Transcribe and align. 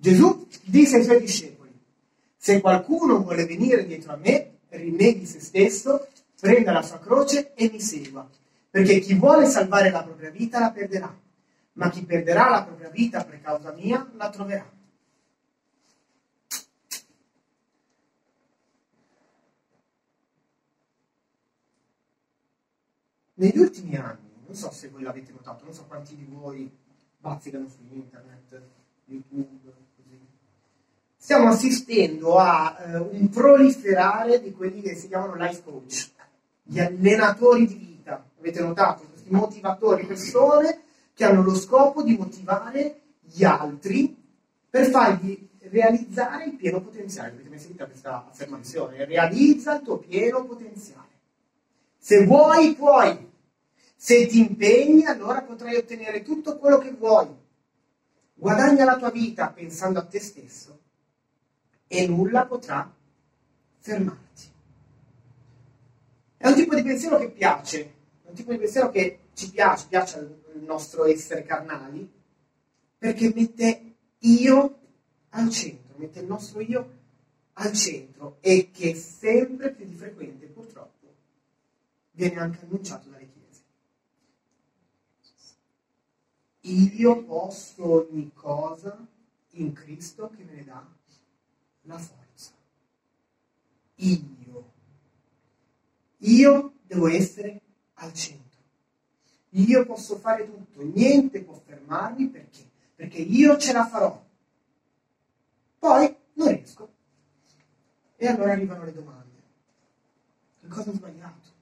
Gesù 0.00 0.46
disse 0.62 0.98
ai 0.98 1.02
suoi 1.02 1.18
discepoli, 1.18 1.76
se 2.36 2.60
qualcuno 2.60 3.20
vuole 3.20 3.46
venire 3.46 3.84
dietro 3.84 4.12
a 4.12 4.16
me, 4.16 4.58
rinneghi 4.68 5.26
se 5.26 5.40
stesso, 5.40 6.06
prenda 6.38 6.70
la 6.70 6.82
sua 6.82 7.00
croce 7.00 7.52
e 7.54 7.68
mi 7.68 7.80
segua. 7.80 8.28
Perché 8.70 9.00
chi 9.00 9.14
vuole 9.14 9.46
salvare 9.46 9.90
la 9.90 10.04
propria 10.04 10.30
vita 10.30 10.60
la 10.60 10.70
perderà, 10.70 11.20
ma 11.72 11.90
chi 11.90 12.04
perderà 12.04 12.48
la 12.48 12.64
propria 12.64 12.90
vita 12.90 13.24
per 13.24 13.40
causa 13.40 13.72
mia 13.72 14.08
la 14.14 14.30
troverà. 14.30 14.72
Negli 23.34 23.58
ultimi 23.58 23.96
anni, 23.96 24.30
non 24.46 24.54
so 24.54 24.70
se 24.70 24.88
voi 24.90 25.02
l'avete 25.02 25.32
notato, 25.32 25.64
non 25.64 25.74
so 25.74 25.86
quanti 25.86 26.14
di 26.14 26.24
voi 26.24 26.70
bazzicano 27.18 27.68
su 27.68 27.78
internet, 27.90 28.62
YouTube. 29.06 29.87
Stiamo 31.28 31.48
assistendo 31.48 32.38
a 32.38 32.74
eh, 32.80 32.96
un 32.96 33.28
proliferare 33.28 34.40
di 34.40 34.50
quelli 34.50 34.80
che 34.80 34.94
si 34.94 35.08
chiamano 35.08 35.34
life 35.34 35.62
coach, 35.62 36.08
gli 36.62 36.80
allenatori 36.80 37.66
di 37.66 37.74
vita. 37.74 38.24
Avete 38.38 38.62
notato? 38.62 39.02
Questi 39.10 39.28
motivatori, 39.28 40.06
persone 40.06 40.80
che 41.12 41.26
hanno 41.26 41.42
lo 41.42 41.54
scopo 41.54 42.02
di 42.02 42.16
motivare 42.16 43.00
gli 43.20 43.44
altri 43.44 44.16
per 44.70 44.86
fargli 44.86 45.50
realizzare 45.68 46.44
il 46.46 46.54
pieno 46.54 46.80
potenziale. 46.80 47.32
Avete 47.32 47.50
mai 47.50 47.58
sentito 47.58 47.84
questa 47.84 48.24
affermazione? 48.26 49.04
Realizza 49.04 49.74
il 49.74 49.82
tuo 49.82 49.98
pieno 49.98 50.46
potenziale. 50.46 51.10
Se 51.98 52.24
vuoi, 52.24 52.74
puoi. 52.74 53.30
Se 53.94 54.26
ti 54.28 54.38
impegni, 54.38 55.04
allora 55.04 55.42
potrai 55.42 55.76
ottenere 55.76 56.22
tutto 56.22 56.56
quello 56.56 56.78
che 56.78 56.92
vuoi. 56.92 57.28
Guadagna 58.32 58.86
la 58.86 58.96
tua 58.96 59.10
vita 59.10 59.50
pensando 59.50 59.98
a 59.98 60.06
te 60.06 60.20
stesso 60.20 60.86
e 61.88 62.06
nulla 62.06 62.46
potrà 62.46 62.94
fermarti. 63.78 64.46
È 66.36 66.46
un 66.46 66.54
tipo 66.54 66.74
di 66.74 66.82
pensiero 66.82 67.18
che 67.18 67.30
piace, 67.30 67.80
è 68.22 68.28
un 68.28 68.34
tipo 68.34 68.52
di 68.52 68.58
pensiero 68.58 68.90
che 68.90 69.20
ci 69.34 69.50
piace, 69.50 69.86
piace 69.88 70.18
al 70.18 70.38
nostro 70.60 71.04
essere 71.06 71.42
carnali, 71.42 72.08
perché 72.96 73.32
mette 73.34 73.94
io 74.18 74.78
al 75.30 75.50
centro, 75.50 75.94
mette 75.96 76.20
il 76.20 76.26
nostro 76.26 76.60
io 76.60 76.96
al 77.54 77.72
centro 77.72 78.36
e 78.40 78.70
che 78.70 78.94
sempre 78.94 79.72
più 79.72 79.84
di 79.84 79.94
frequente 79.94 80.46
purtroppo 80.46 81.14
viene 82.12 82.38
anche 82.38 82.64
annunciato 82.64 83.08
dalle 83.08 83.28
chiese. 83.32 83.62
Io 86.96 87.24
posso 87.24 88.08
ogni 88.08 88.30
cosa 88.34 89.06
in 89.52 89.72
Cristo 89.72 90.30
che 90.36 90.44
me 90.44 90.54
ne 90.54 90.64
dà 90.64 90.86
la 91.88 91.98
forza. 91.98 92.52
Io. 93.96 94.72
Io 96.18 96.74
devo 96.86 97.08
essere 97.08 97.60
al 97.94 98.12
centro. 98.12 98.46
Io 99.50 99.84
posso 99.86 100.18
fare 100.18 100.44
tutto, 100.44 100.82
niente 100.82 101.42
può 101.42 101.54
fermarmi 101.54 102.28
perché? 102.28 102.68
Perché 102.94 103.18
io 103.18 103.56
ce 103.56 103.72
la 103.72 103.86
farò. 103.86 104.24
Poi 105.78 106.16
non 106.34 106.48
riesco. 106.48 106.96
E 108.16 108.26
allora 108.26 108.52
arrivano 108.52 108.84
le 108.84 108.92
domande. 108.92 109.42
Che 110.60 110.66
cosa 110.66 110.90
ho 110.90 110.92
sbagliato? 110.92 111.56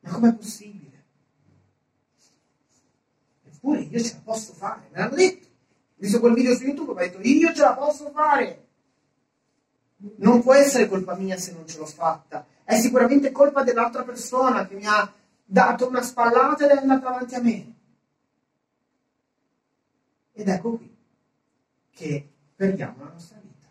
Ma 0.00 0.10
com'è 0.12 0.34
possibile? 0.34 1.04
Eppure 3.44 3.80
io 3.82 4.00
ce 4.00 4.14
la 4.14 4.20
posso 4.20 4.52
fare, 4.54 4.88
me 4.90 4.98
l'hanno 4.98 5.16
detto. 5.16 5.51
Visto 6.02 6.18
quel 6.18 6.34
video 6.34 6.56
su 6.56 6.64
YouTube, 6.64 6.90
ho 6.90 6.94
detto 6.94 7.20
io 7.20 7.54
ce 7.54 7.60
la 7.60 7.74
posso 7.74 8.10
fare. 8.10 8.66
Non 10.16 10.42
può 10.42 10.52
essere 10.52 10.88
colpa 10.88 11.14
mia 11.14 11.36
se 11.36 11.52
non 11.52 11.64
ce 11.64 11.78
l'ho 11.78 11.86
fatta. 11.86 12.44
È 12.64 12.76
sicuramente 12.76 13.30
colpa 13.30 13.62
dell'altra 13.62 14.02
persona 14.02 14.66
che 14.66 14.74
mi 14.74 14.84
ha 14.84 15.12
dato 15.44 15.86
una 15.86 16.02
spallata 16.02 16.64
ed 16.64 16.70
è 16.70 16.80
andata 16.80 17.06
avanti 17.06 17.36
a 17.36 17.40
me. 17.40 17.74
Ed 20.32 20.48
ecco 20.48 20.76
qui 20.76 20.92
che 21.92 22.28
perdiamo 22.56 23.04
la 23.04 23.10
nostra 23.12 23.38
vita 23.40 23.68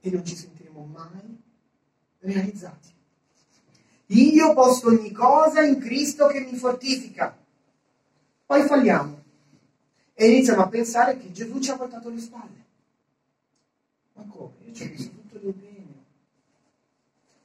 e 0.00 0.10
non 0.10 0.22
ci 0.22 0.36
sentiremo 0.36 0.84
mai 0.84 1.42
realizzati. 2.18 2.92
Io 4.08 4.52
posso 4.52 4.88
ogni 4.88 5.12
cosa 5.12 5.62
in 5.62 5.78
Cristo 5.78 6.26
che 6.26 6.40
mi 6.40 6.58
fortifica. 6.58 7.34
Poi 8.44 8.62
falliamo 8.64 9.18
e 10.20 10.30
iniziamo 10.30 10.62
a 10.62 10.68
pensare 10.68 11.16
che 11.16 11.30
Gesù 11.30 11.60
ci 11.60 11.70
ha 11.70 11.76
portato 11.76 12.08
le 12.10 12.18
spalle. 12.18 12.64
Ma 14.14 14.24
come? 14.24 14.54
Io 14.64 14.74
ci 14.74 14.82
ho 14.82 14.88
messo 14.88 15.10
tutto 15.10 15.38
l'impegno. 15.38 16.04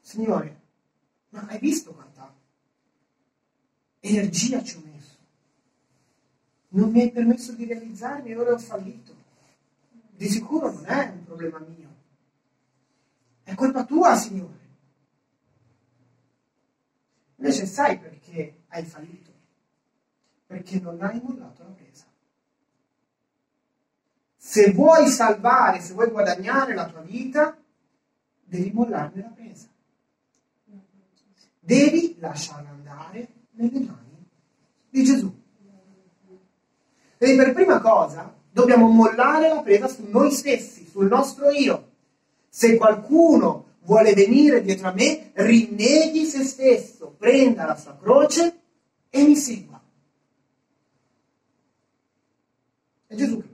Signore, 0.01 0.61
ma 1.29 1.45
hai 1.50 1.59
visto 1.59 1.94
quanta 1.94 2.33
energia 4.00 4.63
ci 4.63 4.78
ho 4.78 4.81
messo? 4.91 5.17
Non 6.69 6.89
mi 6.89 7.01
hai 7.01 7.12
permesso 7.12 7.51
di 7.51 7.66
realizzarmi 7.66 8.31
e 8.31 8.35
ora 8.35 8.53
ho 8.53 8.57
fallito. 8.57 9.16
Di 10.09 10.28
sicuro 10.28 10.72
non 10.72 10.85
è 10.88 11.09
un 11.09 11.25
problema 11.25 11.59
mio. 11.59 11.95
È 13.44 13.53
colpa 13.53 13.85
tua, 13.85 14.16
Signore. 14.16 14.59
Invece 17.35 17.67
sai 17.67 18.00
perché 18.00 18.63
hai 18.69 18.83
fallito? 18.83 19.31
Perché 20.47 20.79
non 20.79 21.00
hai 21.03 21.22
mollato 21.22 21.62
la 21.62 21.69
presa. 21.69 22.12
Se 24.53 24.71
vuoi 24.71 25.07
salvare, 25.07 25.81
se 25.81 25.93
vuoi 25.93 26.11
guadagnare 26.11 26.75
la 26.75 26.85
tua 26.85 27.01
vita, 27.01 27.57
devi 28.43 28.69
mollarne 28.71 29.21
la 29.23 29.31
presa. 29.33 29.67
Devi 31.59 32.17
lasciarla 32.19 32.69
andare 32.69 33.27
nelle 33.53 33.79
mani 33.79 34.27
di 34.91 35.03
Gesù. 35.03 35.33
E 37.17 37.35
per 37.35 37.53
prima 37.53 37.81
cosa 37.81 38.31
dobbiamo 38.51 38.87
mollare 38.89 39.47
la 39.47 39.63
presa 39.63 39.87
su 39.87 40.03
noi 40.07 40.29
stessi, 40.29 40.87
sul 40.87 41.07
nostro 41.07 41.49
io. 41.49 41.89
Se 42.47 42.77
qualcuno 42.77 43.77
vuole 43.85 44.13
venire 44.13 44.61
dietro 44.61 44.89
a 44.89 44.93
me, 44.93 45.31
rinneghi 45.33 46.25
se 46.25 46.43
stesso, 46.43 47.15
prenda 47.17 47.65
la 47.65 47.75
sua 47.75 47.97
croce 47.99 48.61
e 49.09 49.23
mi 49.23 49.35
segua. 49.35 49.81
È 53.07 53.15
Gesù 53.15 53.41
che. 53.41 53.52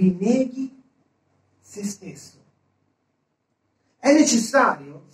Rinneghi 0.00 0.82
se 1.60 1.84
stesso. 1.84 2.38
È 3.98 4.12
necessario 4.12 5.06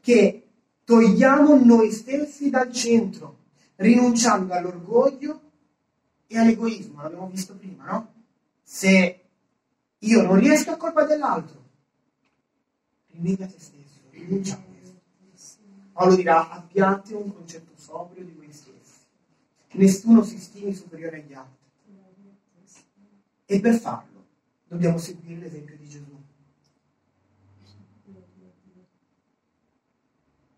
che 0.00 0.46
togliamo 0.84 1.62
noi 1.64 1.90
stessi 1.92 2.50
dal 2.50 2.72
centro, 2.72 3.36
rinunciando 3.76 4.52
all'orgoglio 4.52 5.40
e 6.26 6.38
all'egoismo. 6.38 7.02
L'abbiamo 7.02 7.28
visto 7.28 7.56
prima, 7.56 7.84
no? 7.90 8.12
Se 8.62 9.20
io 9.98 10.22
non 10.22 10.38
riesco, 10.38 10.72
è 10.72 10.76
colpa 10.76 11.04
dell'altro 11.04 11.58
rinnega 13.18 13.46
te 13.46 13.58
stesso, 13.58 14.00
rinuncia 14.10 14.54
a 14.54 14.58
questo. 14.58 15.60
Paolo 15.92 16.14
dirà, 16.14 16.48
abbiate 16.50 17.14
un 17.14 17.34
concetto 17.34 17.72
sobrio 17.76 18.24
di 18.24 18.32
voi 18.32 18.52
stessi. 18.52 19.00
Nessuno 19.72 20.22
si 20.22 20.38
stimi 20.38 20.72
superiore 20.72 21.22
agli 21.22 21.34
altri. 21.34 21.56
E 23.50 23.60
per 23.60 23.74
farlo 23.78 24.07
dobbiamo 24.68 24.98
seguire 24.98 25.40
l'esempio 25.40 25.76
di 25.76 25.88
Gesù. 25.88 26.16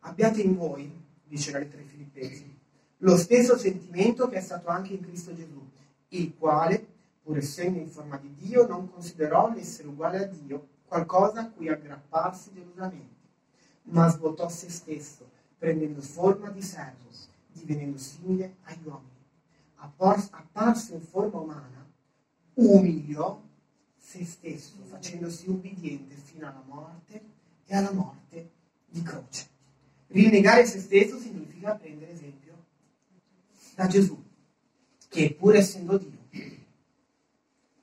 Abbiate 0.00 0.42
in 0.42 0.56
voi, 0.56 0.92
dice 1.24 1.52
la 1.52 1.58
lettera 1.58 1.82
ai 1.82 1.88
Filippesi, 1.88 2.58
lo 2.98 3.16
stesso 3.16 3.56
sentimento 3.56 4.28
che 4.28 4.36
è 4.36 4.40
stato 4.40 4.68
anche 4.68 4.94
in 4.94 5.02
Cristo 5.02 5.34
Gesù, 5.34 5.62
il 6.08 6.36
quale, 6.36 6.84
pur 7.22 7.36
essendo 7.36 7.78
in 7.78 7.88
forma 7.88 8.18
di 8.18 8.34
Dio, 8.34 8.66
non 8.66 8.90
considerò 8.90 9.52
l'essere 9.52 9.88
uguale 9.88 10.18
a 10.18 10.26
Dio 10.26 10.68
qualcosa 10.86 11.42
a 11.42 11.50
cui 11.50 11.68
aggrapparsi 11.68 12.50
gelosamente, 12.52 13.14
ma 13.84 14.08
svuotò 14.08 14.48
se 14.48 14.68
stesso, 14.70 15.30
prendendo 15.56 16.00
forma 16.00 16.50
di 16.50 16.62
servo, 16.62 17.08
divenendo 17.52 17.98
simile 17.98 18.56
agli 18.64 18.84
uomini. 18.84 19.08
apparso 19.76 20.94
in 20.94 21.00
forma 21.00 21.38
umana, 21.38 21.86
umiliò 22.54 23.40
se 24.10 24.24
stesso, 24.24 24.74
facendosi 24.88 25.48
ubbidiente 25.48 26.16
fino 26.16 26.48
alla 26.48 26.64
morte 26.66 27.22
e 27.64 27.76
alla 27.76 27.92
morte 27.92 28.50
di 28.86 29.02
croce. 29.02 29.46
Rinnegare 30.08 30.66
se 30.66 30.80
stesso 30.80 31.16
significa 31.20 31.76
prendere 31.76 32.10
esempio 32.10 32.64
da 33.76 33.86
Gesù, 33.86 34.20
che 35.08 35.32
pur 35.34 35.54
essendo 35.54 35.96
Dio, 35.96 36.18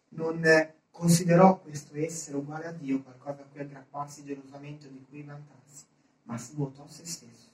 non 0.10 0.44
considerò 0.92 1.62
questo 1.62 1.96
essere 1.96 2.36
uguale 2.36 2.66
a 2.66 2.72
Dio 2.74 3.02
qualcosa 3.02 3.44
a 3.44 3.46
cui 3.46 3.62
aggrapparsi 3.62 4.26
gelosamente 4.26 4.88
o 4.88 4.90
di 4.90 5.06
cui 5.08 5.24
vantarsi, 5.24 5.86
ma 6.24 6.38
svuotò 6.38 6.86
se 6.90 7.06
stesso, 7.06 7.48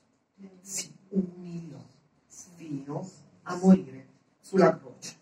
si 0.61 0.91
umiliò 1.09 1.77
fino 2.25 3.07
a 3.43 3.55
morire 3.55 4.07
sulla 4.39 4.75
croce. 4.75 5.13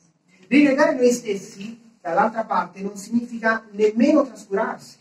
Rinnegare 0.48 0.96
noi 0.96 1.12
stessi, 1.12 1.91
dall'altra 2.02 2.46
parte, 2.46 2.82
non 2.82 2.98
significa 2.98 3.66
nemmeno 3.72 4.26
trascurarsi, 4.26 4.98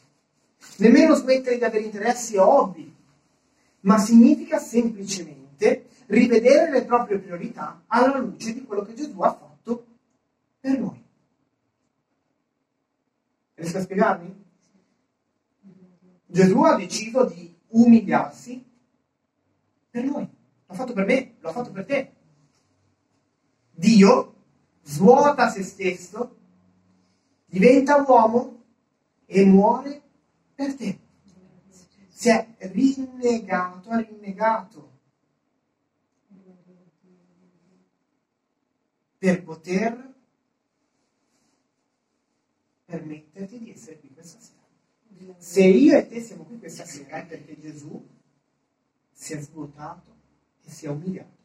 nemmeno 0.76 1.14
smettere 1.14 1.56
di 1.56 1.64
avere 1.64 1.84
interessi 1.84 2.36
o 2.36 2.44
hobby, 2.44 2.94
ma 3.80 3.98
significa 3.98 4.58
semplicemente 4.58 5.88
rivedere 6.06 6.70
le 6.70 6.84
proprie 6.84 7.18
priorità 7.18 7.82
alla 7.86 8.18
luce 8.18 8.52
di 8.52 8.64
quello 8.64 8.82
che 8.82 8.94
Gesù 8.94 9.20
ha 9.20 9.34
fatto 9.34 9.86
per 10.60 10.78
noi. 10.78 11.02
Riesco 13.54 13.78
a 13.78 13.82
spiegarmi? 13.82 14.44
Gesù 16.26 16.62
ha 16.62 16.76
deciso 16.76 17.24
di 17.24 17.54
umiliarsi 17.68 18.64
per 19.90 20.04
noi. 20.04 20.28
L'ha 20.66 20.74
fatto 20.74 20.92
per 20.92 21.04
me, 21.04 21.36
l'ha 21.40 21.50
fatto 21.50 21.72
per 21.72 21.84
te. 21.84 22.12
Dio 23.72 24.34
svuota 24.82 25.48
se 25.48 25.62
stesso, 25.62 26.36
diventa 27.50 28.02
uomo 28.06 28.62
e 29.26 29.44
muore 29.44 30.02
per 30.54 30.74
te. 30.74 30.98
Si 32.08 32.28
è 32.28 32.54
rinnegato, 32.58 33.90
ha 33.90 34.00
rinnegato 34.00 34.90
per 39.18 39.42
poter 39.42 40.14
permetterti 42.84 43.58
di 43.58 43.70
essere 43.70 43.98
qui 43.98 44.12
questa 44.12 44.38
sera. 44.40 45.36
Se 45.38 45.62
io 45.62 45.96
e 45.96 46.06
te 46.08 46.20
siamo 46.20 46.44
qui 46.44 46.58
questa 46.58 46.84
sera 46.84 47.18
è 47.18 47.26
perché 47.26 47.58
Gesù 47.58 48.06
si 49.12 49.34
è 49.34 49.40
svuotato 49.40 50.16
e 50.64 50.70
si 50.70 50.86
è 50.86 50.88
umiliato 50.88 51.36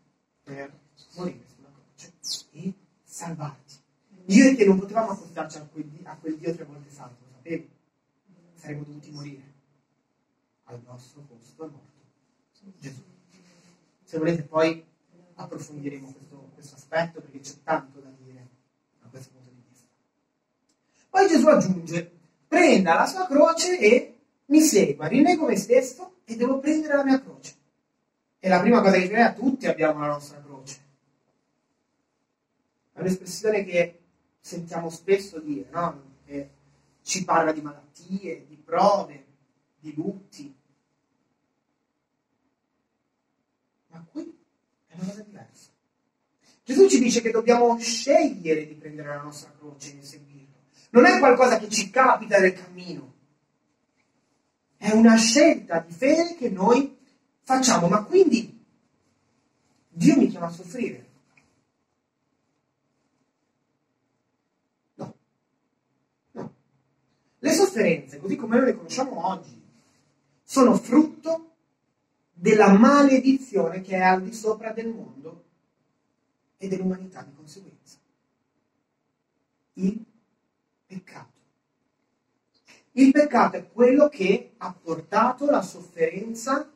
per 0.44 0.72
morire 1.16 1.46
sulla 1.54 1.72
croce 1.72 2.14
e 2.52 2.74
salvarti. 3.04 3.65
Io 4.28 4.50
e 4.50 4.56
te 4.56 4.66
non 4.66 4.80
potevamo 4.80 5.12
accostarci 5.12 5.58
a 5.58 5.68
quel, 5.72 5.88
a 6.04 6.16
quel 6.18 6.38
Dio 6.38 6.54
tre 6.56 6.64
volte 6.64 6.90
santo, 6.90 7.16
lo 7.22 7.32
sapevi? 7.36 7.70
Saremmo 8.56 8.84
dovuti 8.84 9.12
morire 9.12 9.54
al 10.64 10.82
nostro 10.86 11.22
posto, 11.22 11.64
al 11.64 11.72
morto. 11.72 11.94
Gesù. 12.80 13.04
Se 14.04 14.18
volete 14.18 14.42
poi 14.44 14.84
approfondiremo 15.36 16.12
questo, 16.12 16.50
questo 16.54 16.76
aspetto 16.76 17.22
perché 17.22 17.40
c'è 17.40 17.54
tanto 17.64 18.00
da 18.00 18.12
dire 18.18 18.48
a 19.04 19.08
questo 19.10 19.32
punto 19.32 19.52
di 19.52 19.62
vista. 19.70 19.88
Poi 21.10 21.28
Gesù 21.28 21.48
aggiunge, 21.48 22.12
prenda 22.48 22.96
la 22.96 23.06
sua 23.06 23.28
croce 23.28 23.78
e 23.80 24.18
mi 24.46 24.62
segua, 24.62 25.08
rinnego 25.08 25.46
me 25.46 25.56
stesso 25.56 26.16
e 26.26 26.36
devo 26.36 26.60
prendere 26.60 26.96
la 26.96 27.04
mia 27.04 27.22
croce. 27.22 27.54
E 28.40 28.50
la 28.50 28.60
prima 28.60 28.82
cosa 28.82 28.98
che 28.98 29.08
crea, 29.08 29.34
tutti 29.34 29.68
abbiamo 29.68 30.00
la 30.00 30.08
nostra 30.08 30.42
croce. 30.42 30.84
È 32.94 33.00
un'espressione 33.00 33.64
che 33.64 34.00
sentiamo 34.46 34.92
spesso 34.92 35.40
dire, 35.40 35.68
no? 35.72 36.04
Che 36.24 36.50
ci 37.02 37.24
parla 37.24 37.52
di 37.52 37.62
malattie, 37.62 38.46
di 38.48 38.56
prove, 38.58 39.26
di 39.80 39.92
lutti. 39.96 40.56
Ma 43.88 44.06
qui 44.12 44.38
è 44.86 44.94
una 44.94 45.06
cosa 45.06 45.22
diversa. 45.24 45.70
Gesù 46.64 46.88
ci 46.88 47.00
dice 47.00 47.22
che 47.22 47.32
dobbiamo 47.32 47.76
scegliere 47.80 48.68
di 48.68 48.76
prendere 48.76 49.08
la 49.08 49.22
nostra 49.24 49.52
croce 49.58 49.98
e 49.98 50.04
seguirlo. 50.04 50.54
Non 50.92 51.06
è 51.06 51.18
qualcosa 51.18 51.58
che 51.58 51.68
ci 51.70 51.90
capita 51.90 52.38
nel 52.38 52.54
cammino. 52.54 53.14
È 54.78 54.92
una 54.92 55.16
scelta 55.16 55.80
di 55.80 55.92
fede 55.92 56.36
che 56.36 56.52
noi 56.52 56.96
facciamo. 57.42 57.88
Ma 57.88 58.04
quindi 58.04 58.64
Dio 59.90 60.18
mi 60.18 60.28
chiama 60.28 60.48
a 60.48 60.52
soffrire. 60.52 61.06
Le 67.46 67.52
sofferenze, 67.76 68.20
così 68.20 68.36
come 68.38 68.58
noi 68.58 68.66
le 68.68 68.76
conosciamo 68.78 69.28
oggi, 69.28 69.62
sono 70.44 70.76
frutto 70.76 71.52
della 72.32 72.72
maledizione 72.72 73.82
che 73.82 73.98
è 73.98 74.02
al 74.02 74.22
di 74.22 74.34
sopra 74.34 74.72
del 74.72 74.88
mondo 74.88 75.44
e 76.58 76.68
dell'umanità 76.68 77.22
di 77.24 77.34
conseguenza. 77.36 77.98
Il 79.74 80.04
peccato. 80.86 81.34
Il 82.94 83.12
peccato 83.12 83.58
è 83.58 83.70
quello 83.70 84.08
che 84.08 84.54
ha 84.58 84.74
portato 84.74 85.50
la 85.50 85.62
sofferenza 85.62 86.72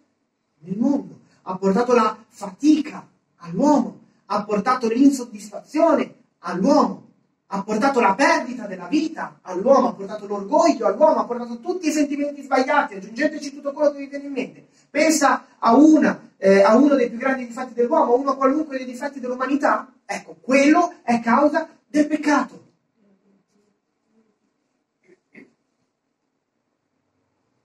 nel 0.60 0.78
mondo, 0.78 1.22
ha 1.44 1.58
portato 1.58 1.94
la 1.94 2.26
fatica 2.28 3.08
all'uomo, 3.38 4.08
ha 4.26 4.44
portato 4.44 4.90
l'insoddisfazione 4.90 6.16
all'uomo 6.40 7.09
ha 7.52 7.64
portato 7.64 8.00
la 8.00 8.14
perdita 8.14 8.68
della 8.68 8.88
vita 8.88 9.40
all'uomo, 9.42 9.90
ha 9.90 9.94
portato 9.94 10.28
l'orgoglio 10.28 10.86
all'uomo, 10.86 11.22
ha 11.22 11.26
portato 11.26 11.60
tutti 11.60 11.88
i 11.88 11.92
sentimenti 11.92 12.44
sbagliati, 12.44 12.96
aggiungeteci 12.96 13.56
tutto 13.56 13.72
quello 13.72 13.92
che 13.92 14.00
vi 14.00 14.08
viene 14.08 14.26
in 14.26 14.32
mente. 14.32 14.68
Pensa 14.90 15.46
a, 15.58 15.76
una, 15.76 16.30
eh, 16.38 16.62
a 16.62 16.76
uno 16.78 16.94
dei 16.94 17.10
più 17.10 17.18
grandi 17.18 17.48
difetti 17.48 17.74
dell'uomo, 17.74 18.16
uno 18.16 18.36
qualunque 18.36 18.78
dei 18.78 18.86
difetti 18.86 19.20
dell'umanità, 19.20 19.92
ecco, 20.06 20.38
quello 20.40 20.94
è 21.02 21.20
causa 21.22 21.68
del 21.88 22.06
peccato. 22.06 22.68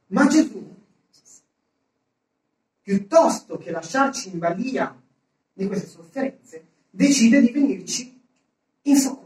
Ma 0.06 0.26
Gesù, 0.28 0.66
piuttosto 2.80 3.58
che 3.58 3.70
lasciarci 3.70 4.30
in 4.32 4.38
balia 4.38 4.98
di 5.52 5.66
queste 5.66 5.88
sofferenze, 5.88 6.64
decide 6.88 7.40
di 7.42 7.50
venirci 7.50 8.22
in 8.82 8.96
soccorso. 8.96 9.23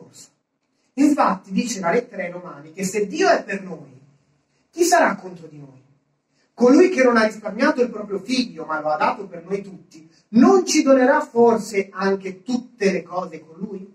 Infatti 0.99 1.53
dice 1.53 1.79
la 1.79 1.93
lettera 1.93 2.25
ai 2.25 2.31
Romani 2.31 2.73
che 2.73 2.85
se 2.85 3.07
Dio 3.07 3.29
è 3.29 3.45
per 3.45 3.63
noi, 3.63 3.97
chi 4.71 4.83
sarà 4.83 5.15
contro 5.15 5.47
di 5.47 5.59
noi? 5.59 5.83
Colui 6.55 6.89
che 6.89 7.05
non 7.05 7.17
ha 7.17 7.25
risparmiato 7.25 7.83
il 7.83 7.91
proprio 7.91 8.19
figlio, 8.19 8.65
ma 8.65 8.81
lo 8.81 8.89
ha 8.89 8.97
dato 8.97 9.27
per 9.27 9.45
noi 9.45 9.63
tutti, 9.63 10.09
non 10.31 10.67
ci 10.67 10.83
donerà 10.83 11.21
forse 11.21 11.89
anche 11.93 12.43
tutte 12.43 12.91
le 12.91 13.05
cose 13.05 13.41
con 13.41 13.57
lui? 13.59 13.95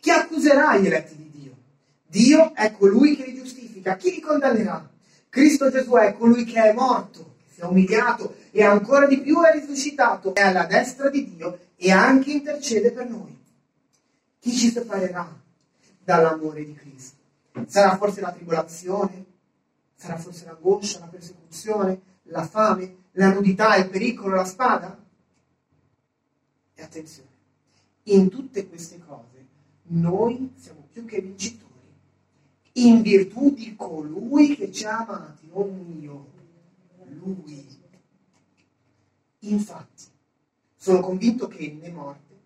Chi 0.00 0.10
accuserà 0.10 0.78
gli 0.78 0.86
eletti 0.86 1.16
di 1.16 1.30
Dio? 1.30 1.56
Dio 2.06 2.54
è 2.54 2.72
colui 2.72 3.14
che 3.14 3.26
li 3.26 3.34
giustifica. 3.34 3.96
Chi 3.96 4.10
li 4.10 4.20
condannerà? 4.20 4.88
Cristo 5.28 5.70
Gesù 5.70 5.92
è 5.92 6.14
colui 6.14 6.44
che 6.44 6.62
è 6.62 6.72
morto, 6.72 7.34
che 7.44 7.52
si 7.54 7.60
è 7.60 7.64
umiliato 7.64 8.36
e 8.50 8.64
ancora 8.64 9.06
di 9.06 9.20
più 9.20 9.42
è 9.42 9.52
risuscitato, 9.52 10.34
è 10.34 10.40
alla 10.40 10.64
destra 10.64 11.10
di 11.10 11.34
Dio 11.34 11.58
e 11.76 11.90
anche 11.90 12.32
intercede 12.32 12.90
per 12.90 13.06
noi. 13.06 13.38
Chi 14.38 14.56
ci 14.56 14.70
separerà 14.70 15.39
dall'amore 16.02 16.64
di 16.64 16.74
Cristo. 16.74 17.18
Sarà 17.66 17.96
forse 17.96 18.20
la 18.20 18.32
tribolazione? 18.32 19.24
Sarà 19.94 20.16
forse 20.16 20.44
l'angoscia, 20.44 21.00
la 21.00 21.06
persecuzione, 21.06 22.00
la 22.24 22.46
fame, 22.46 22.96
la 23.12 23.32
nudità, 23.32 23.76
il 23.76 23.88
pericolo, 23.88 24.36
la 24.36 24.44
spada? 24.44 24.98
E 26.74 26.82
attenzione, 26.82 27.28
in 28.04 28.28
tutte 28.30 28.66
queste 28.68 28.98
cose 28.98 29.46
noi 29.92 30.52
siamo 30.56 30.86
più 30.90 31.04
che 31.04 31.20
vincitori, 31.20 31.68
in 32.74 33.02
virtù 33.02 33.52
di 33.52 33.74
colui 33.74 34.56
che 34.56 34.70
ci 34.72 34.84
ha 34.84 34.98
amati, 34.98 35.48
non 35.52 35.98
io, 36.00 36.30
lui. 37.08 37.78
Infatti, 39.40 40.04
sono 40.76 41.00
convinto 41.00 41.48
che 41.48 41.76
né 41.80 41.90
morte, 41.90 42.38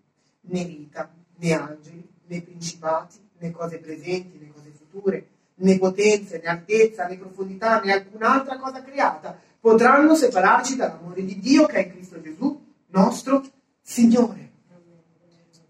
né 0.42 0.64
vita, 0.64 1.12
né 1.37 1.52
angeli, 1.52 2.08
né 2.26 2.40
principati, 2.42 3.18
né 3.38 3.50
cose 3.50 3.79
presenti, 3.79 4.38
né 4.38 4.50
cose 4.53 4.73
future, 4.91 5.26
né 5.57 5.79
potenze, 5.79 6.38
né 6.38 6.49
altezza, 6.49 7.07
né 7.07 7.17
profondità, 7.17 7.81
né 7.81 7.93
alcun'altra 7.93 8.59
cosa 8.59 8.83
creata 8.83 9.38
potranno 9.64 10.14
separarci 10.14 10.76
dall'amore 10.76 11.25
di 11.25 11.41
Dio 11.41 11.64
che 11.64 11.76
è 11.76 11.87
in 11.87 11.93
Cristo 11.93 12.21
Gesù, 12.21 12.62
nostro 12.88 13.43
Signore. 13.81 14.50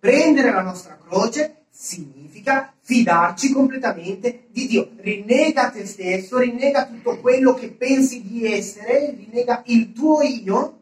Prendere 0.01 0.51
la 0.51 0.63
nostra 0.63 0.99
croce 0.99 1.67
significa 1.71 2.75
fidarci 2.81 3.53
completamente 3.53 4.47
di 4.51 4.67
Dio. 4.67 4.91
Rinnega 4.97 5.71
te 5.71 5.87
stesso, 5.87 6.39
rinnega 6.39 6.89
tutto 6.89 7.21
quello 7.21 7.55
che 7.55 7.71
pensi 7.71 8.21
di 8.21 8.45
essere, 8.53 9.11
rinnega 9.11 9.63
il 9.67 9.93
tuo 9.93 10.23
io 10.23 10.79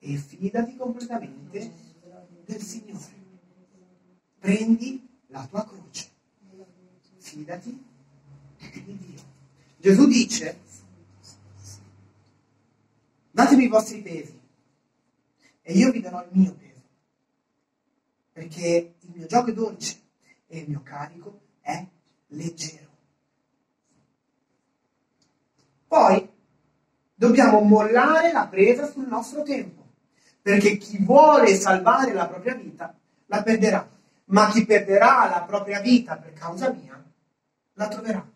e 0.00 0.16
fidati 0.16 0.76
completamente 0.76 1.70
del 2.44 2.60
Signore. 2.60 3.15
Prendi 4.46 5.04
la 5.30 5.44
tua 5.50 5.66
croce. 5.66 6.08
Fidati 7.18 7.84
di 8.74 8.96
Dio. 8.96 9.20
Gesù 9.76 10.06
dice, 10.06 10.60
datemi 13.32 13.64
i 13.64 13.68
vostri 13.68 14.02
pesi 14.02 14.38
e 15.62 15.72
io 15.72 15.90
vi 15.90 16.00
darò 16.00 16.22
il 16.22 16.28
mio 16.30 16.54
peso. 16.54 16.80
Perché 18.30 18.94
il 19.00 19.10
mio 19.16 19.26
gioco 19.26 19.50
è 19.50 19.52
dolce 19.52 20.00
e 20.46 20.58
il 20.58 20.68
mio 20.68 20.80
carico 20.84 21.40
è 21.60 21.84
leggero. 22.28 22.90
Poi 25.88 26.30
dobbiamo 27.16 27.58
mollare 27.62 28.30
la 28.30 28.46
presa 28.46 28.88
sul 28.88 29.08
nostro 29.08 29.42
tempo, 29.42 29.84
perché 30.40 30.76
chi 30.76 30.98
vuole 30.98 31.56
salvare 31.56 32.12
la 32.12 32.28
propria 32.28 32.54
vita 32.54 32.96
la 33.26 33.42
perderà, 33.42 33.94
ma 34.26 34.50
chi 34.50 34.64
perderà 34.64 35.28
la 35.28 35.42
propria 35.42 35.80
vita 35.80 36.16
per 36.16 36.32
causa 36.32 36.72
mia 36.72 37.02
la 37.74 37.88
troverà. 37.88 38.26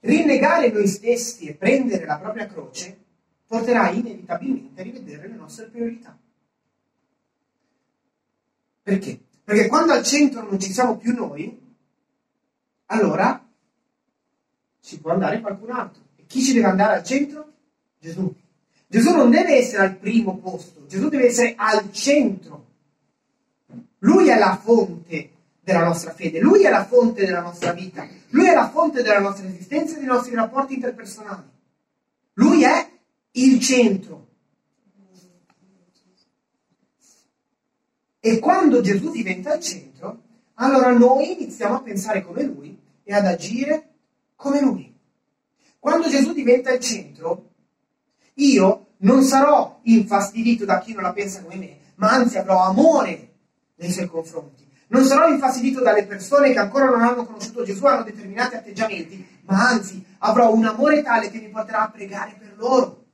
Rinnegare 0.00 0.70
noi 0.70 0.86
stessi 0.86 1.46
e 1.46 1.54
prendere 1.54 2.04
la 2.04 2.18
propria 2.18 2.46
croce 2.46 3.02
porterà 3.46 3.90
inevitabilmente 3.90 4.80
a 4.80 4.84
rivedere 4.84 5.28
le 5.28 5.36
nostre 5.36 5.66
priorità. 5.66 6.16
Perché? 8.82 9.18
Perché 9.42 9.66
quando 9.66 9.92
al 9.92 10.02
centro 10.02 10.42
non 10.42 10.58
ci 10.58 10.72
siamo 10.72 10.96
più 10.96 11.14
noi, 11.14 11.58
allora 12.86 13.46
ci 14.80 15.00
può 15.00 15.12
andare 15.12 15.40
qualcun 15.40 15.70
altro. 15.70 16.02
E 16.16 16.24
chi 16.26 16.42
ci 16.42 16.52
deve 16.52 16.66
andare 16.66 16.96
al 16.96 17.04
centro? 17.04 17.52
Gesù. 17.98 18.34
Gesù 18.86 19.14
non 19.14 19.30
deve 19.30 19.56
essere 19.56 19.82
al 19.82 19.96
primo 19.96 20.36
posto, 20.38 20.86
Gesù 20.86 21.08
deve 21.08 21.26
essere 21.26 21.54
al 21.56 21.90
centro. 21.92 22.72
Lui 24.04 24.28
è 24.28 24.38
la 24.38 24.56
fonte 24.62 25.30
della 25.60 25.82
nostra 25.82 26.12
fede, 26.12 26.38
lui 26.38 26.62
è 26.62 26.70
la 26.70 26.84
fonte 26.84 27.24
della 27.24 27.40
nostra 27.40 27.72
vita, 27.72 28.06
lui 28.30 28.46
è 28.46 28.52
la 28.52 28.68
fonte 28.68 29.02
della 29.02 29.18
nostra 29.20 29.46
esistenza 29.46 29.94
e 29.94 29.98
dei 29.98 30.06
nostri 30.06 30.34
rapporti 30.34 30.74
interpersonali. 30.74 31.48
Lui 32.34 32.64
è 32.64 32.90
il 33.32 33.60
centro. 33.60 34.28
E 38.20 38.38
quando 38.40 38.82
Gesù 38.82 39.10
diventa 39.10 39.54
il 39.54 39.62
centro, 39.62 40.22
allora 40.54 40.90
noi 40.90 41.32
iniziamo 41.32 41.76
a 41.76 41.80
pensare 41.80 42.22
come 42.22 42.42
lui 42.42 42.78
e 43.02 43.14
ad 43.14 43.24
agire 43.24 43.88
come 44.36 44.60
lui. 44.60 44.94
Quando 45.78 46.10
Gesù 46.10 46.34
diventa 46.34 46.72
il 46.72 46.80
centro, 46.80 47.52
io 48.34 48.88
non 48.98 49.22
sarò 49.22 49.80
infastidito 49.84 50.66
da 50.66 50.78
chi 50.80 50.92
non 50.92 51.04
la 51.04 51.12
pensa 51.14 51.42
come 51.42 51.56
me, 51.56 51.78
ma 51.94 52.10
anzi 52.10 52.36
avrò 52.36 52.62
amore 52.64 53.32
nei 53.76 53.90
suoi 53.90 54.06
confronti. 54.06 54.66
Non 54.88 55.04
sarò 55.04 55.28
infastidito 55.28 55.80
dalle 55.80 56.04
persone 56.04 56.52
che 56.52 56.58
ancora 56.58 56.86
non 56.86 57.02
hanno 57.02 57.24
conosciuto 57.24 57.64
Gesù, 57.64 57.84
hanno 57.86 58.04
determinati 58.04 58.56
atteggiamenti, 58.56 59.26
ma 59.46 59.68
anzi 59.68 60.04
avrò 60.18 60.52
un 60.52 60.64
amore 60.64 61.02
tale 61.02 61.30
che 61.30 61.38
mi 61.38 61.48
porterà 61.48 61.82
a 61.82 61.90
pregare 61.90 62.36
per 62.38 62.54
loro. 62.56 63.04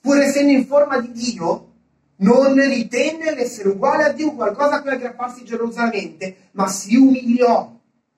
Pur 0.00 0.18
essendo 0.18 0.52
in 0.52 0.66
forma 0.66 1.00
di 1.00 1.12
Dio, 1.12 1.70
non 2.16 2.54
ritenne 2.54 3.34
l'essere 3.34 3.70
uguale 3.70 4.04
a 4.04 4.12
Dio 4.12 4.32
qualcosa 4.32 4.76
a 4.76 4.82
cui 4.82 4.90
aggrapparsi 4.90 5.44
gelosamente, 5.44 6.48
ma 6.52 6.68
si 6.68 6.96
umiliò 6.96 7.72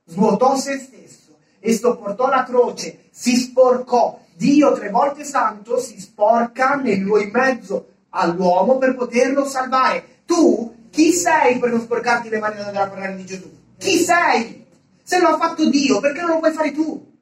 svuotò 0.06 0.56
se 0.56 0.78
stesso 0.78 1.36
e 1.58 1.72
sopportò 1.72 2.28
la 2.28 2.44
croce, 2.44 3.08
si 3.10 3.36
sporcò. 3.36 4.20
Dio 4.36 4.72
tre 4.72 4.90
volte 4.90 5.24
santo 5.24 5.78
si 5.78 6.00
sporca 6.00 6.80
in 6.82 7.30
mezzo 7.32 7.93
all'uomo 8.14 8.78
per 8.78 8.94
poterlo 8.94 9.44
salvare. 9.44 10.22
Tu 10.24 10.88
chi 10.90 11.12
sei 11.12 11.58
per 11.58 11.70
non 11.70 11.80
sporcarti 11.80 12.28
le 12.28 12.38
mani 12.38 12.58
andare 12.58 12.78
a 12.78 12.88
parlare 12.88 13.16
di 13.16 13.24
Gesù? 13.24 13.50
Chi 13.78 13.98
sei? 13.98 14.64
Se 15.02 15.20
lo 15.20 15.28
ha 15.28 15.36
fatto 15.36 15.68
Dio, 15.68 16.00
perché 16.00 16.20
non 16.20 16.30
lo 16.30 16.38
puoi 16.38 16.52
fare 16.52 16.72
tu? 16.72 17.12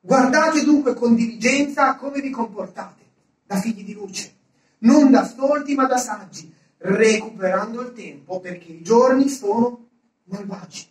Guardate 0.00 0.64
dunque 0.64 0.94
con 0.94 1.14
diligenza 1.14 1.96
come 1.96 2.20
vi 2.20 2.30
comportate, 2.30 3.02
da 3.44 3.56
figli 3.56 3.84
di 3.84 3.92
luce, 3.92 4.34
non 4.78 5.10
da 5.10 5.24
stolti 5.24 5.74
ma 5.74 5.84
da 5.84 5.98
saggi, 5.98 6.50
recuperando 6.78 7.82
il 7.82 7.92
tempo 7.92 8.40
perché 8.40 8.72
i 8.72 8.82
giorni 8.82 9.28
sono 9.28 9.88
malvagi. 10.24 10.86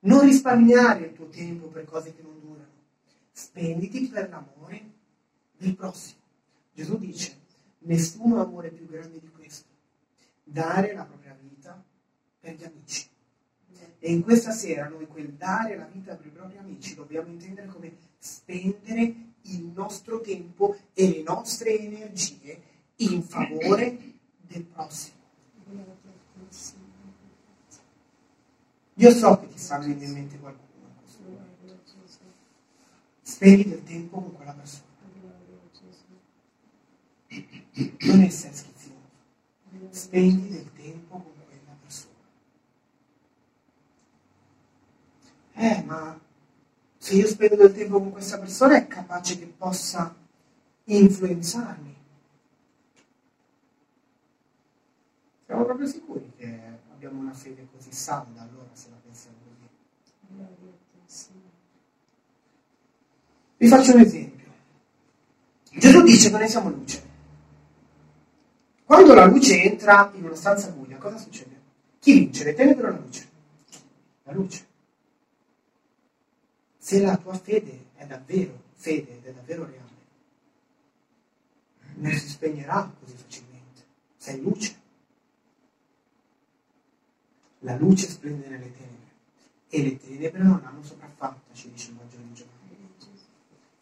Non 0.00 0.20
risparmiare 0.20 1.06
il 1.06 1.12
tuo 1.14 1.28
tempo 1.28 1.68
per 1.68 1.84
cose 1.86 2.14
che 2.14 2.22
non 2.22 2.38
durano. 2.38 2.55
Spenditi 3.38 4.08
per 4.08 4.30
l'amore 4.30 4.92
del 5.58 5.76
prossimo. 5.76 6.20
Gesù 6.72 6.96
dice, 6.96 7.38
nessuno 7.80 8.38
ha 8.38 8.44
amore 8.44 8.70
più 8.70 8.86
grande 8.86 9.20
di 9.20 9.28
questo. 9.28 9.68
Dare 10.42 10.94
la 10.94 11.04
propria 11.04 11.36
vita 11.38 11.84
per 12.40 12.54
gli 12.54 12.64
amici. 12.64 13.06
E 13.98 14.10
in 14.10 14.22
questa 14.22 14.52
sera 14.52 14.88
noi 14.88 15.06
quel 15.06 15.34
dare 15.34 15.76
la 15.76 15.84
vita 15.84 16.16
per 16.16 16.24
i 16.24 16.30
propri 16.30 16.56
amici 16.56 16.94
dobbiamo 16.94 17.28
intendere 17.28 17.66
come 17.66 17.94
spendere 18.16 19.14
il 19.42 19.64
nostro 19.64 20.22
tempo 20.22 20.74
e 20.94 21.06
le 21.06 21.22
nostre 21.22 21.78
energie 21.78 22.62
in 22.96 23.22
favore 23.22 24.14
del 24.40 24.64
prossimo. 24.64 25.14
Io 28.94 29.10
so 29.10 29.38
che 29.40 29.48
ti 29.48 29.58
sta 29.58 29.78
venendo 29.78 30.04
in 30.04 30.12
mente 30.12 30.38
qualcuno. 30.38 30.65
Spendi 33.36 33.68
del 33.68 33.82
tempo 33.82 34.18
con 34.18 34.34
quella 34.34 34.54
persona. 34.54 34.84
Non 37.28 38.22
essere 38.22 38.54
schizzinoso. 38.54 39.10
Spendi 39.90 40.48
del 40.48 40.72
tempo 40.72 41.20
con 41.20 41.34
quella 41.44 41.76
persona. 41.82 42.14
Eh, 45.52 45.82
ma 45.82 46.18
se 46.96 47.14
io 47.14 47.26
spendo 47.26 47.56
del 47.56 47.74
tempo 47.74 47.98
con 47.98 48.10
questa 48.10 48.38
persona 48.38 48.78
è 48.78 48.86
capace 48.86 49.38
che 49.38 49.46
possa 49.46 50.16
influenzarmi 50.84 51.94
Siamo 55.44 55.64
proprio 55.64 55.86
sicuri 55.86 56.32
che 56.36 56.58
abbiamo 56.90 57.20
una 57.20 57.34
fede 57.34 57.68
così 57.70 57.92
salda 57.92 58.40
allora 58.40 58.70
se 58.72 58.88
la 58.88 58.96
pensiamo 58.96 59.36
così? 59.44 59.68
Vi 63.58 63.68
faccio 63.68 63.94
un 63.94 64.00
esempio. 64.00 64.46
Gesù 65.72 66.02
dice 66.02 66.30
che 66.30 66.36
noi 66.36 66.48
siamo 66.48 66.70
luce. 66.70 67.04
Quando 68.84 69.14
la 69.14 69.26
luce 69.26 69.62
entra 69.62 70.12
in 70.14 70.24
una 70.24 70.34
stanza 70.34 70.70
buia, 70.70 70.96
cosa 70.96 71.18
succede? 71.18 71.60
Chi 71.98 72.12
vince, 72.12 72.44
le 72.44 72.54
tenebre 72.54 72.86
o 72.86 72.90
la 72.90 72.98
luce? 72.98 73.28
La 74.24 74.32
luce. 74.32 74.66
Se 76.78 77.00
la 77.00 77.16
tua 77.16 77.34
fede 77.34 77.86
è 77.96 78.06
davvero 78.06 78.62
fede 78.74 79.16
ed 79.16 79.24
è 79.24 79.32
davvero 79.32 79.64
reale, 79.64 79.90
non 81.94 82.12
si 82.12 82.28
spegnerà 82.28 82.92
così 83.00 83.14
facilmente. 83.16 83.84
Sei 84.16 84.40
luce. 84.40 84.80
La 87.60 87.76
luce 87.76 88.08
splende 88.08 88.46
nelle 88.48 88.70
tenebre 88.70 89.14
e 89.68 89.82
le 89.82 89.98
tenebre 89.98 90.42
non 90.42 90.62
hanno 90.64 90.82
sopraffatta, 90.84 91.52
ci 91.52 91.70
dice 91.70 91.90
il 91.90 91.96
Vangelo 91.96 92.22
di 92.22 92.34
Giovanni. 92.34 92.55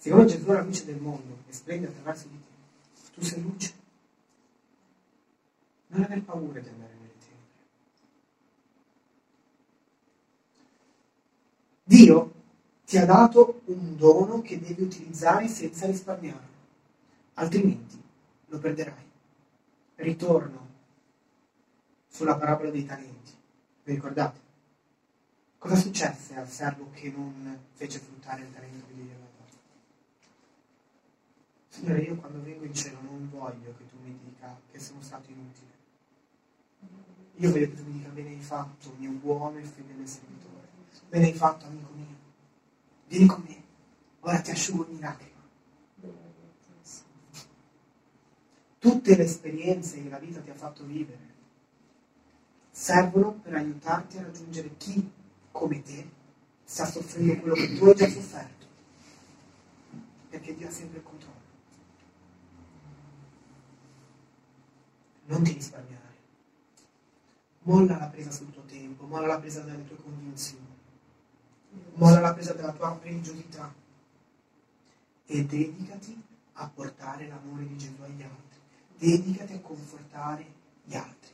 Siccome 0.05 0.27
Gesù 0.27 0.45
è 0.45 0.53
la 0.53 0.61
luce 0.61 0.85
del 0.85 1.01
mondo 1.01 1.39
e 1.49 1.53
splende 1.55 1.87
attraverso 1.87 2.29
di 2.29 2.39
te, 2.39 3.11
tu 3.15 3.23
sei 3.23 3.41
luce. 3.41 3.73
Non 5.87 6.03
aver 6.03 6.23
paura 6.23 6.61
di 6.61 6.69
andare 6.69 6.93
nelle 6.93 7.15
tenebre. 7.19 7.49
Dio 11.85 12.33
ti 12.85 12.99
ha 12.99 13.07
dato 13.07 13.63
un 13.65 13.97
dono 13.97 14.43
che 14.43 14.61
devi 14.61 14.83
utilizzare 14.83 15.49
senza 15.49 15.87
risparmiarlo, 15.87 16.49
altrimenti 17.33 17.99
lo 18.49 18.59
perderai. 18.59 19.11
Ritorno 19.95 20.69
sulla 22.09 22.37
parabola 22.37 22.69
dei 22.69 22.85
talenti. 22.85 23.33
Vi 23.85 23.95
ricordate? 23.95 24.39
Cosa 25.57 25.77
successe 25.77 26.35
al 26.35 26.51
servo 26.51 26.91
che 26.93 27.09
non 27.09 27.59
fece 27.73 28.01
fruttare 28.01 28.43
il 28.43 28.53
talento 28.53 28.85
che 28.87 28.93
gli 28.93 29.01
aveva? 29.01 29.34
Signore, 31.75 32.03
io 32.03 32.15
quando 32.15 32.41
vengo 32.41 32.65
in 32.65 32.73
cielo 32.73 32.99
non 33.03 33.29
voglio 33.31 33.75
che 33.77 33.85
tu 33.89 33.97
mi 34.01 34.17
dica 34.23 34.57
che 34.71 34.79
sono 34.79 35.03
stato 35.03 35.29
inutile. 35.29 35.73
Io 37.39 37.51
voglio 37.51 37.69
che 37.69 37.75
tu 37.75 37.83
mi 37.83 37.93
dica 37.95 38.11
bene 38.11 38.29
hai 38.29 38.41
fatto, 38.41 38.95
mio 38.97 39.11
buono 39.11 39.59
e 39.59 39.65
fedele 39.65 40.07
servitore. 40.07 40.69
Bene 41.09 41.27
hai 41.27 41.33
fatto, 41.33 41.67
amico 41.67 41.91
mio. 41.97 42.17
Vieni 43.09 43.27
con 43.27 43.43
me. 43.45 43.61
Ora 44.21 44.41
ti 44.41 44.53
asciugo 44.53 44.87
ogni 44.89 45.01
lacrima. 45.01 45.33
Tutte 48.79 49.17
le 49.17 49.25
esperienze 49.25 50.01
che 50.01 50.09
la 50.09 50.19
vita 50.19 50.41
ti 50.41 50.51
ha 50.51 50.55
fatto 50.55 50.85
vivere 50.85 51.33
servono 52.71 53.33
per 53.33 53.55
aiutarti 53.55 54.19
a 54.19 54.23
raggiungere 54.23 54.77
chi, 54.77 55.11
come 55.51 55.83
te, 55.83 56.09
sta 56.63 56.87
soffrendo 56.87 57.41
quello 57.41 57.55
che 57.55 57.77
tu 57.77 57.85
hai 57.87 57.95
già 57.97 58.09
sofferto. 58.09 58.67
Perché 60.29 60.55
Dio 60.55 60.69
ha 60.69 60.71
sempre 60.71 60.99
il 60.99 61.05
controllo. 61.05 61.34
Non 65.27 65.43
ti 65.43 65.53
risparmiare. 65.53 66.03
Molla 67.61 67.97
la 67.97 68.09
presa 68.09 68.31
sul 68.31 68.53
tuo 68.53 68.63
tempo, 68.63 69.07
molla 69.07 69.27
la 69.27 69.39
presa 69.39 69.63
delle 69.63 69.87
tue 69.87 69.97
convinzioni, 69.97 70.67
molla 71.95 72.21
la 72.21 72.35
presa 72.35 72.53
della 72.53 72.73
tua 72.73 72.99
religiosità 73.03 73.73
e 75.25 75.45
dedicati 75.47 76.23
a 76.55 76.69
portare 76.69 77.27
l'amore 77.27 77.67
di 77.67 77.79
Gesù 77.79 78.03
agli 78.03 78.23
altri. 78.23 78.59
Dedicati 78.99 79.55
a 79.55 79.61
confortare 79.61 80.47
gli 80.85 80.95
altri. 80.95 81.33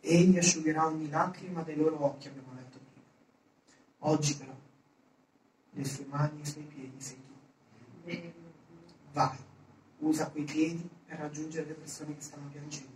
Egli 0.00 0.38
asciugherà 0.38 0.86
ogni 0.86 1.10
lacrima 1.10 1.62
dai 1.62 1.76
loro 1.76 2.02
occhi, 2.02 2.28
abbiamo 2.28 2.54
letto 2.54 2.78
prima. 2.78 3.06
Oggi 4.10 4.36
però, 4.36 4.56
le 5.70 5.84
sue 5.84 6.06
mani 6.06 6.38
e 6.38 6.42
i 6.42 6.46
suoi 6.46 6.64
piedi 6.64 7.00
sei 7.00 7.22
tu. 7.26 8.32
Vai, 9.12 9.36
usa 9.98 10.30
quei 10.30 10.44
piedi 10.44 10.92
per 11.14 11.22
raggiungere 11.22 11.68
le 11.68 11.74
persone 11.74 12.16
che 12.16 12.20
stanno 12.20 12.48
piangendo 12.48 12.92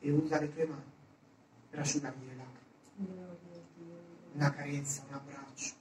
e 0.00 0.10
usa 0.10 0.40
le 0.40 0.52
tue 0.52 0.66
mani 0.66 0.92
per 1.70 1.78
asciugargli 1.78 2.26
le 2.26 2.34
lacrime. 2.34 2.62
Una 4.32 4.50
carezza, 4.50 5.04
un 5.06 5.14
abbraccio. 5.14 5.74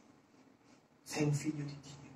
Sei 1.02 1.24
un 1.24 1.34
figlio 1.34 1.64
di 1.64 1.80
Dio. 1.80 2.12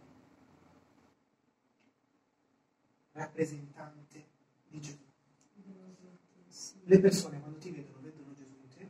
Rappresentante 3.13 4.27
di 4.67 4.79
Gesù. 4.79 5.05
Le 6.83 6.99
persone 6.99 7.39
quando 7.39 7.57
ti 7.57 7.71
vedono 7.71 7.99
vedono 7.99 8.33
Gesù 8.33 8.55
in 8.61 8.69
te 8.69 8.89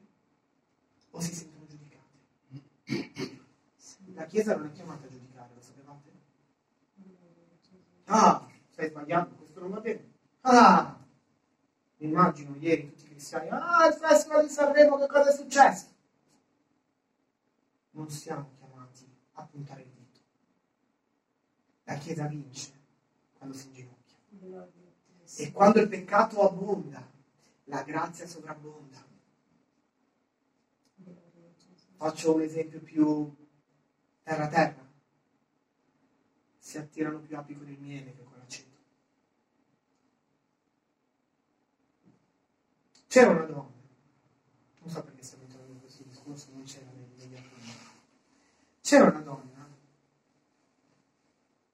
o 1.11 1.19
si 1.21 1.33
sentono 1.33 1.65
giudicate? 1.65 3.45
La 4.13 4.25
Chiesa 4.25 4.57
non 4.57 4.67
è 4.67 4.71
chiamata 4.73 5.05
a 5.05 5.09
giudicare, 5.09 5.53
lo 5.53 5.61
sapevate? 5.61 6.11
Ah, 8.05 8.45
stai 8.69 8.89
sbagliando, 8.89 9.35
questo 9.35 9.61
non 9.61 9.71
va 9.71 9.79
bene. 9.79 10.15
Ah, 10.49 10.97
immagino 11.97 12.55
ieri 12.55 12.87
tutti 12.87 13.03
i 13.03 13.09
cristiani, 13.09 13.49
ah, 13.49 13.85
il 13.87 13.95
Festival 13.95 14.45
di 14.45 14.49
Sanremo, 14.49 14.97
che 14.97 15.07
cosa 15.07 15.29
è 15.29 15.33
successo? 15.33 15.87
Non 17.91 18.09
siamo 18.09 18.51
chiamati 18.57 19.05
a 19.33 19.43
puntare 19.43 19.81
il 19.81 19.89
dito. 19.89 20.19
La 21.83 21.95
Chiesa 21.95 22.27
vince 22.27 22.71
quando 23.37 23.57
si 23.57 23.67
inginocchia. 23.67 24.15
E 25.37 25.51
quando 25.51 25.81
il 25.81 25.89
peccato 25.89 26.41
abbonda, 26.47 27.05
la 27.65 27.83
grazia 27.83 28.25
sovrabbonda. 28.25 29.05
Faccio 31.97 32.35
un 32.35 32.41
esempio 32.41 32.79
più 32.79 33.35
terra-terra. 34.23 34.85
Si 36.57 36.77
attirano 36.77 37.19
più 37.19 37.35
api 37.35 37.57
con 37.57 37.67
il 37.67 37.79
miele 37.79 38.15
che 38.15 38.23
con 38.23 38.37
l'aceto. 38.37 38.66
C'era 38.66 38.66
una 43.25 43.43
donna, 43.45 43.71
non 44.79 44.89
so 44.89 45.03
perché 45.03 45.23
stiamo 45.23 45.43
entrando 45.43 45.71
in 45.73 45.79
questo 45.79 46.03
discorso, 46.03 46.49
non 46.53 46.63
c'era 46.63 46.85
negli 46.91 47.35
appunti. 47.35 47.71
C'era 48.81 49.09
una 49.09 49.19
donna 49.19 49.67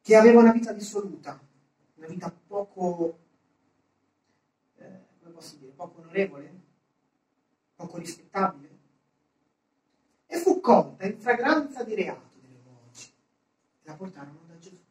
che 0.01 0.15
aveva 0.15 0.39
una 0.41 0.51
vita 0.51 0.71
dissoluta, 0.73 1.39
una 1.95 2.07
vita 2.07 2.31
poco 2.47 3.19
posso 5.43 5.57
dire, 5.57 5.73
poco 5.73 6.00
onorevole, 6.00 6.62
poco 7.75 7.97
rispettabile, 7.97 8.79
e 10.25 10.38
fu 10.38 10.62
colta 10.62 11.05
in 11.05 11.19
fragranza 11.19 11.83
di 11.83 11.95
reato 11.95 12.39
delle 12.39 12.62
voci 12.63 13.12
e 13.81 13.88
la 13.89 13.93
portarono 13.95 14.39
da 14.47 14.57
Gesù. 14.57 14.81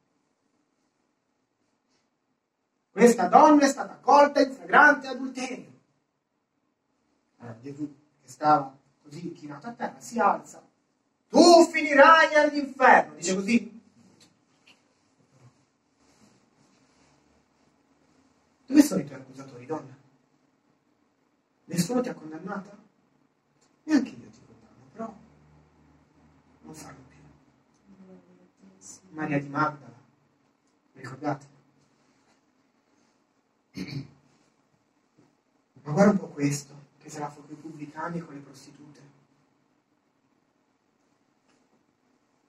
Questa 2.90 3.28
donna 3.28 3.64
è 3.64 3.68
stata 3.68 3.96
colta 3.96 4.42
in 4.42 4.52
fragrante 4.52 5.06
adulterio. 5.06 5.71
Gesù, 7.62 7.94
che 8.20 8.28
stava 8.28 8.76
così 9.02 9.32
chinato 9.32 9.68
a 9.68 9.72
terra, 9.72 10.00
si 10.00 10.18
alza. 10.18 10.68
Tu 11.28 11.64
finirai 11.70 12.34
all'inferno, 12.34 13.14
dice 13.14 13.34
così. 13.34 13.80
Dove 18.66 18.82
sono 18.82 19.00
i 19.00 19.06
tuoi 19.06 19.20
accusatori, 19.20 19.66
donna? 19.66 19.96
Nessuno 21.66 22.00
ti 22.00 22.08
ha 22.08 22.14
condannata? 22.14 22.76
Neanche 23.84 24.10
io 24.10 24.28
ti 24.28 24.40
condanno, 24.44 24.84
però 24.92 25.14
non 26.62 26.74
farlo 26.74 27.00
più. 27.08 27.18
Maria 29.10 29.40
di 29.40 29.48
Magdala, 29.48 30.00
ricordate? 30.94 31.46
Ma 35.82 35.92
guarda 35.92 36.12
un 36.12 36.18
po' 36.18 36.28
questo, 36.28 36.81
che 37.12 37.18
se 37.18 37.18
la 37.18 37.28
fa 37.28 37.40
con 37.40 37.52
i 37.52 37.56
pubblicani 37.56 38.18
e 38.18 38.24
con 38.24 38.34
le 38.34 38.40
prostitute. 38.40 39.00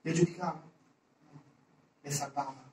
Le 0.02 0.14
giudicava? 0.14 0.64
Le 2.02 2.12
salvava. 2.12 2.72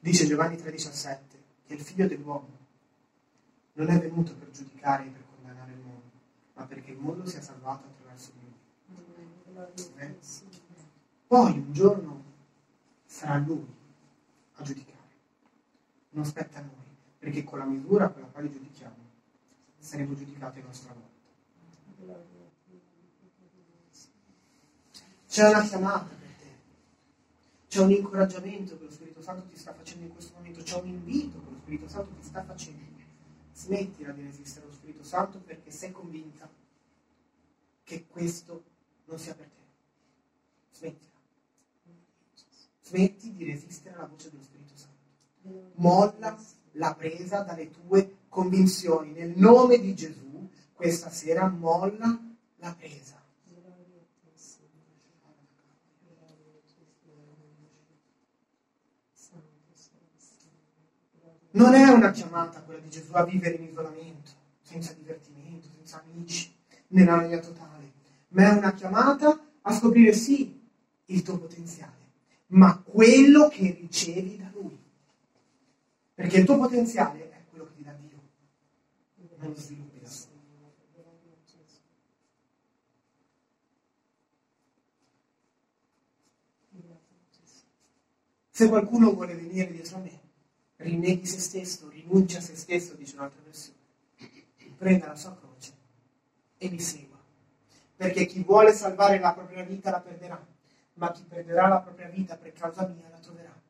Dice 0.00 0.26
Giovanni 0.26 0.56
3,17 0.56 1.18
che 1.66 1.74
il 1.74 1.80
figlio 1.80 2.06
dell'uomo 2.06 2.62
non 3.74 3.88
è 3.88 3.98
venuto 3.98 4.34
per 4.34 4.50
giudicare 4.50 5.06
e 5.06 5.10
per 5.10 5.24
condannare 5.34 5.72
il 5.72 5.78
mondo, 5.78 6.10
ma 6.54 6.66
perché 6.66 6.90
il 6.92 6.98
mondo 6.98 7.26
sia 7.26 7.40
salvato 7.40 7.86
attraverso 7.86 8.32
di 8.38 8.44
lui. 8.44 9.72
Eh? 9.96 10.18
Poi 11.26 11.52
un 11.52 11.72
giorno 11.72 12.24
sarà 13.06 13.38
lui 13.38 13.66
a 14.54 14.62
giudicare. 14.62 14.92
Non 16.10 16.24
spetta 16.26 16.58
a 16.58 16.62
noi, 16.62 16.83
perché 17.24 17.42
con 17.42 17.58
la 17.58 17.64
misura 17.64 18.10
con 18.10 18.20
la 18.20 18.28
quale 18.28 18.50
giudichiamo 18.50 18.96
saremo 19.78 20.14
giudicati 20.14 20.60
a 20.60 20.64
nostra 20.64 20.92
volta. 20.92 22.22
C'è 25.26 25.48
una 25.48 25.66
chiamata 25.66 26.04
per 26.04 26.28
te, 26.38 26.50
c'è 27.66 27.80
un 27.80 27.92
incoraggiamento 27.92 28.76
che 28.76 28.84
lo 28.84 28.90
Spirito 28.90 29.22
Santo 29.22 29.46
ti 29.48 29.56
sta 29.56 29.72
facendo 29.72 30.04
in 30.04 30.12
questo 30.12 30.34
momento, 30.36 30.62
c'è 30.62 30.78
un 30.78 30.88
invito 30.88 31.42
che 31.42 31.50
lo 31.50 31.56
Spirito 31.56 31.88
Santo 31.88 32.12
ti 32.14 32.22
sta 32.22 32.44
facendo 32.44 32.82
smettila 33.54 34.12
di 34.12 34.22
resistere 34.22 34.66
allo 34.66 34.74
Spirito 34.74 35.02
Santo 35.02 35.38
perché 35.38 35.70
sei 35.70 35.92
convinta 35.92 36.46
che 37.84 38.06
questo 38.06 38.64
non 39.06 39.18
sia 39.18 39.34
per 39.34 39.46
te. 39.46 39.62
Smettila. 40.76 41.12
Smetti 42.82 43.32
di 43.32 43.44
resistere 43.46 43.94
alla 43.94 44.06
voce 44.06 44.30
dello 44.30 44.42
Spirito 44.42 44.76
Santo. 44.76 45.72
Molla 45.76 46.36
la 46.74 46.94
presa 46.94 47.40
dalle 47.40 47.70
tue 47.70 48.18
convinzioni. 48.28 49.12
Nel 49.12 49.32
nome 49.36 49.78
di 49.78 49.94
Gesù, 49.94 50.48
questa 50.72 51.10
sera 51.10 51.48
molla 51.48 52.18
la 52.56 52.74
presa. 52.78 53.22
Non 61.52 61.72
è 61.74 61.88
una 61.88 62.10
chiamata 62.10 62.62
quella 62.62 62.80
di 62.80 62.90
Gesù 62.90 63.12
a 63.12 63.24
vivere 63.24 63.54
in 63.54 63.68
isolamento, 63.68 64.30
senza 64.60 64.92
divertimento, 64.92 65.68
senza 65.72 66.02
amici, 66.04 66.52
nella 66.88 67.14
noia 67.14 67.38
totale, 67.38 67.92
ma 68.30 68.50
è 68.50 68.56
una 68.56 68.72
chiamata 68.72 69.40
a 69.62 69.72
scoprire 69.72 70.12
sì 70.12 70.60
il 71.06 71.22
tuo 71.22 71.38
potenziale, 71.38 71.92
ma 72.48 72.76
quello 72.78 73.46
che 73.48 73.78
ricevi 73.80 74.36
da. 74.36 74.53
Perché 76.14 76.38
il 76.38 76.44
tuo 76.44 76.56
potenziale 76.56 77.30
è 77.30 77.42
quello 77.50 77.66
che 77.66 77.74
ti 77.74 77.82
dà 77.82 77.92
Dio, 77.92 78.22
non 79.36 79.48
lo 79.48 79.56
sviluppi 79.56 79.98
da 80.00 80.08
solo. 80.08 80.32
Se 88.50 88.68
qualcuno 88.68 89.12
vuole 89.12 89.34
venire 89.34 89.72
dietro 89.72 89.96
a 89.96 90.00
me, 90.00 90.20
rinneghi 90.76 91.26
se 91.26 91.40
stesso, 91.40 91.88
rinuncia 91.88 92.38
a 92.38 92.40
se 92.40 92.54
stesso, 92.54 92.94
dice 92.94 93.16
un'altra 93.16 93.40
versione, 93.42 93.78
prenda 94.76 95.08
la 95.08 95.16
sua 95.16 95.36
croce 95.36 95.72
e 96.58 96.70
mi 96.70 96.78
segua. 96.78 97.18
Perché 97.96 98.26
chi 98.26 98.44
vuole 98.44 98.72
salvare 98.72 99.18
la 99.18 99.32
propria 99.32 99.64
vita 99.64 99.90
la 99.90 100.00
perderà, 100.00 100.46
ma 100.94 101.10
chi 101.10 101.24
perderà 101.24 101.66
la 101.66 101.80
propria 101.80 102.08
vita 102.08 102.36
per 102.36 102.52
causa 102.52 102.86
mia 102.86 103.08
la 103.08 103.18
troverà. 103.18 103.60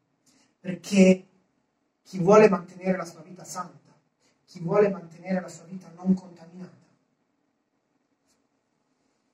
Perché 0.61 1.24
chi 2.04 2.18
vuole 2.18 2.48
mantenere 2.48 2.96
la 2.96 3.04
sua 3.04 3.22
vita 3.22 3.44
santa, 3.44 3.92
chi 4.44 4.60
vuole 4.60 4.88
mantenere 4.88 5.40
la 5.40 5.48
sua 5.48 5.64
vita 5.64 5.90
non 5.96 6.14
contaminata, 6.14 6.76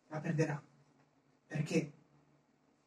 la 0.09 0.21
perderà. 0.21 0.63
Perché? 1.47 1.93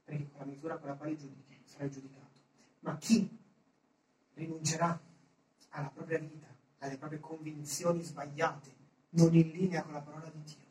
Perché 0.05 0.29
con 0.31 0.39
la 0.39 0.45
misura 0.45 0.77
con 0.77 0.89
la 0.89 0.95
quale 0.95 1.17
giudichi 1.17 1.61
sarai 1.65 1.91
giudicato. 1.91 2.39
Ma 2.79 2.97
chi 2.97 3.29
rinuncerà 4.35 4.99
alla 5.69 5.89
propria 5.89 6.19
vita, 6.19 6.47
alle 6.79 6.97
proprie 6.97 7.19
convinzioni 7.19 8.01
sbagliate, 8.01 8.73
non 9.11 9.35
in 9.35 9.49
linea 9.49 9.83
con 9.83 9.93
la 9.93 10.01
parola 10.01 10.29
di 10.29 10.41
Dio. 10.43 10.61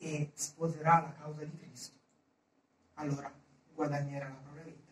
e 0.00 0.30
sposerà 0.32 1.00
la 1.00 1.12
causa 1.12 1.44
di 1.44 1.56
Cristo, 1.56 1.96
allora 2.94 3.32
guadagnerà 3.74 4.28
la 4.28 4.34
propria 4.36 4.62
vita 4.62 4.87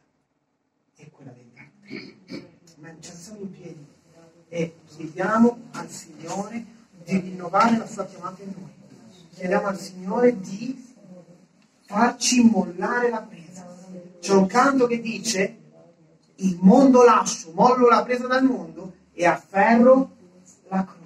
e 0.97 1.11
quella 1.11 1.33
degli 1.33 1.59
altri. 1.59 2.55
Ma 2.79 2.95
ci 3.01 3.11
alziamo 3.11 3.41
in 3.41 3.51
piedi 3.51 3.87
e 4.49 4.75
chiediamo 4.87 5.59
al 5.73 5.89
Signore 5.91 6.65
di 7.05 7.19
rinnovare 7.19 7.77
la 7.77 7.87
sua 7.87 8.07
chiamata 8.07 8.43
in 8.43 8.53
noi. 8.57 8.73
Chiediamo 9.35 9.67
al 9.67 9.79
Signore 9.79 10.41
di 10.41 10.95
farci 11.83 12.43
mollare 12.43 13.11
la 13.11 13.23
presa. 13.23 13.67
C'è 14.21 14.33
un 14.33 14.47
canto 14.47 14.87
che 14.87 15.01
dice 15.01 15.59
il 16.37 16.59
mondo 16.61 17.05
lascio, 17.05 17.53
mollo 17.55 17.89
la 17.89 18.03
presa 18.03 18.27
dal 18.27 18.45
mondo 18.45 18.95
e 19.13 19.25
afferro 19.27 20.11
la 20.69 20.85
croce. 20.85 21.06